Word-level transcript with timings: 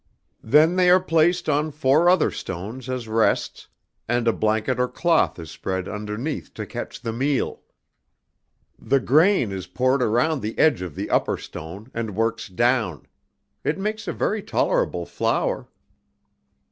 Then 0.43 0.77
they 0.77 0.89
are 0.89 0.99
placed 0.99 1.47
on 1.47 1.69
four 1.69 2.09
other 2.09 2.31
stones 2.31 2.89
as 2.89 3.07
rests, 3.07 3.67
and 4.07 4.27
a 4.27 4.33
blanket 4.33 4.79
or 4.79 4.87
cloth 4.87 5.37
is 5.37 5.51
spread 5.51 5.87
underneath 5.87 6.55
to 6.55 6.65
catch 6.65 6.99
the 6.99 7.13
meal. 7.13 7.61
The 8.79 8.99
grain 8.99 9.51
is 9.51 9.67
poured 9.67 10.01
around 10.01 10.41
the 10.41 10.57
edge 10.57 10.81
of 10.81 10.95
the 10.95 11.11
upper 11.11 11.37
stone, 11.37 11.91
and 11.93 12.15
works 12.15 12.47
down. 12.47 13.05
It 13.63 13.77
makes 13.77 14.07
a 14.07 14.11
very 14.11 14.41
tolerable 14.41 15.05
flour." 15.05 15.69